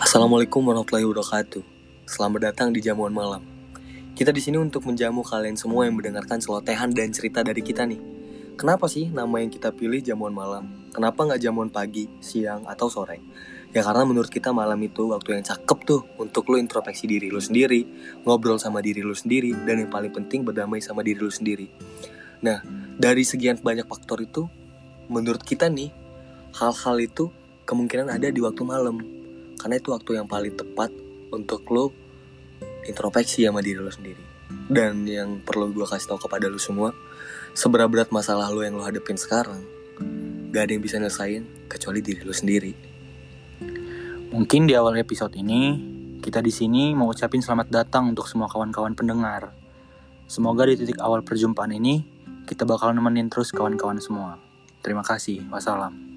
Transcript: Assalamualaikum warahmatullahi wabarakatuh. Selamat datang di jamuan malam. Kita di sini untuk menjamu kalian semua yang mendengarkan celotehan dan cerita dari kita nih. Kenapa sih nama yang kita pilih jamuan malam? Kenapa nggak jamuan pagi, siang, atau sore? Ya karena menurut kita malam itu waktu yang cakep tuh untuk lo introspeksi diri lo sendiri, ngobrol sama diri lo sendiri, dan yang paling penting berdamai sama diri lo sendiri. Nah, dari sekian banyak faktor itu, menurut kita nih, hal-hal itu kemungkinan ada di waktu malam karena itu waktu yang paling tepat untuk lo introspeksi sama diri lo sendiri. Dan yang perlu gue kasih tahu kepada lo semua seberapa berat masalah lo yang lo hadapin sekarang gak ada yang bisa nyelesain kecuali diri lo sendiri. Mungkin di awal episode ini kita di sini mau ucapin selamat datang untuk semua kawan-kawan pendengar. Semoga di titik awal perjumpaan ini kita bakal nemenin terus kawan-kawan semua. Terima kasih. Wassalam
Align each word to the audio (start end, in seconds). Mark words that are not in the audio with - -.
Assalamualaikum 0.00 0.64
warahmatullahi 0.64 1.04
wabarakatuh. 1.04 1.60
Selamat 2.08 2.48
datang 2.48 2.72
di 2.72 2.80
jamuan 2.80 3.12
malam. 3.12 3.44
Kita 4.16 4.32
di 4.32 4.40
sini 4.40 4.56
untuk 4.56 4.88
menjamu 4.88 5.20
kalian 5.20 5.60
semua 5.60 5.84
yang 5.84 5.92
mendengarkan 5.92 6.40
celotehan 6.40 6.88
dan 6.96 7.12
cerita 7.12 7.44
dari 7.44 7.60
kita 7.60 7.84
nih. 7.84 8.00
Kenapa 8.56 8.88
sih 8.88 9.12
nama 9.12 9.44
yang 9.44 9.52
kita 9.52 9.68
pilih 9.76 10.00
jamuan 10.00 10.32
malam? 10.32 10.88
Kenapa 10.96 11.28
nggak 11.28 11.44
jamuan 11.44 11.68
pagi, 11.68 12.08
siang, 12.16 12.64
atau 12.64 12.88
sore? 12.88 13.20
Ya 13.76 13.84
karena 13.84 14.08
menurut 14.08 14.32
kita 14.32 14.56
malam 14.56 14.80
itu 14.80 15.12
waktu 15.12 15.36
yang 15.36 15.44
cakep 15.44 15.78
tuh 15.84 16.08
untuk 16.16 16.48
lo 16.48 16.56
introspeksi 16.56 17.04
diri 17.04 17.28
lo 17.28 17.44
sendiri, 17.44 17.84
ngobrol 18.24 18.56
sama 18.56 18.80
diri 18.80 19.04
lo 19.04 19.12
sendiri, 19.12 19.52
dan 19.68 19.84
yang 19.84 19.92
paling 19.92 20.16
penting 20.16 20.48
berdamai 20.48 20.80
sama 20.80 21.04
diri 21.04 21.20
lo 21.20 21.28
sendiri. 21.28 21.68
Nah, 22.40 22.64
dari 22.96 23.20
sekian 23.20 23.60
banyak 23.60 23.84
faktor 23.84 24.24
itu, 24.24 24.48
menurut 25.12 25.44
kita 25.44 25.68
nih, 25.68 25.92
hal-hal 26.56 26.96
itu 27.04 27.28
kemungkinan 27.68 28.08
ada 28.08 28.32
di 28.32 28.40
waktu 28.40 28.64
malam 28.64 29.19
karena 29.60 29.76
itu 29.76 29.92
waktu 29.92 30.16
yang 30.16 30.24
paling 30.24 30.56
tepat 30.56 30.88
untuk 31.28 31.68
lo 31.68 31.92
introspeksi 32.88 33.44
sama 33.44 33.60
diri 33.60 33.76
lo 33.76 33.92
sendiri. 33.92 34.24
Dan 34.70 35.04
yang 35.04 35.44
perlu 35.44 35.70
gue 35.70 35.84
kasih 35.84 36.16
tahu 36.16 36.26
kepada 36.26 36.48
lo 36.48 36.56
semua 36.56 36.96
seberapa 37.52 37.86
berat 37.86 38.08
masalah 38.08 38.48
lo 38.48 38.64
yang 38.64 38.80
lo 38.80 38.82
hadapin 38.82 39.20
sekarang 39.20 39.60
gak 40.50 40.66
ada 40.66 40.72
yang 40.74 40.82
bisa 40.82 40.96
nyelesain 40.98 41.44
kecuali 41.68 42.00
diri 42.00 42.24
lo 42.24 42.32
sendiri. 42.34 42.72
Mungkin 44.32 44.66
di 44.66 44.74
awal 44.74 44.98
episode 44.98 45.36
ini 45.36 45.76
kita 46.24 46.40
di 46.40 46.50
sini 46.50 46.96
mau 46.96 47.10
ucapin 47.10 47.42
selamat 47.44 47.68
datang 47.68 48.10
untuk 48.10 48.26
semua 48.26 48.48
kawan-kawan 48.48 48.96
pendengar. 48.96 49.52
Semoga 50.30 50.66
di 50.66 50.78
titik 50.78 50.98
awal 51.02 51.26
perjumpaan 51.26 51.74
ini 51.74 52.02
kita 52.46 52.66
bakal 52.66 52.94
nemenin 52.94 53.30
terus 53.30 53.54
kawan-kawan 53.54 53.98
semua. 53.98 54.38
Terima 54.80 55.04
kasih. 55.04 55.44
Wassalam 55.50 56.09